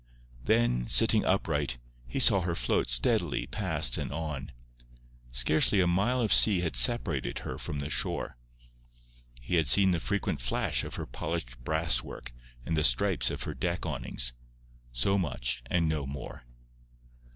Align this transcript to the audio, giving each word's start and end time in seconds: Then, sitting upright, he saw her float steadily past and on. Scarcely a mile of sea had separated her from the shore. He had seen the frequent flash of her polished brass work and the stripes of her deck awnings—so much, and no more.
Then, 0.43 0.87
sitting 0.87 1.23
upright, 1.25 1.77
he 2.07 2.19
saw 2.19 2.41
her 2.41 2.55
float 2.55 2.89
steadily 2.89 3.45
past 3.45 3.99
and 3.99 4.11
on. 4.11 4.51
Scarcely 5.31 5.79
a 5.79 5.85
mile 5.85 6.21
of 6.21 6.33
sea 6.33 6.61
had 6.61 6.75
separated 6.75 7.37
her 7.45 7.59
from 7.59 7.77
the 7.77 7.89
shore. 7.91 8.35
He 9.39 9.57
had 9.57 9.67
seen 9.67 9.91
the 9.91 9.99
frequent 9.99 10.41
flash 10.41 10.83
of 10.83 10.95
her 10.95 11.05
polished 11.05 11.63
brass 11.63 12.01
work 12.01 12.33
and 12.65 12.75
the 12.75 12.83
stripes 12.83 13.29
of 13.29 13.43
her 13.43 13.53
deck 13.53 13.85
awnings—so 13.85 15.19
much, 15.19 15.61
and 15.67 15.87
no 15.87 16.07
more. 16.07 16.45